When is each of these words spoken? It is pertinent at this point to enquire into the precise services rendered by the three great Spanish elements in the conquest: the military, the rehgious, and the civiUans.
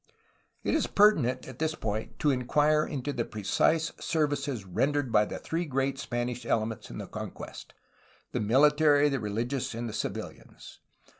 It 0.63 0.73
is 0.73 0.87
pertinent 0.87 1.47
at 1.47 1.59
this 1.59 1.75
point 1.75 2.17
to 2.21 2.31
enquire 2.31 2.87
into 2.87 3.13
the 3.13 3.23
precise 3.23 3.91
services 3.99 4.65
rendered 4.65 5.11
by 5.11 5.25
the 5.25 5.37
three 5.37 5.63
great 5.63 5.99
Spanish 5.99 6.43
elements 6.43 6.89
in 6.89 6.97
the 6.97 7.05
conquest: 7.05 7.75
the 8.31 8.39
military, 8.39 9.09
the 9.09 9.19
rehgious, 9.19 9.75
and 9.75 9.87
the 9.87 9.93
civiUans. 9.93 10.79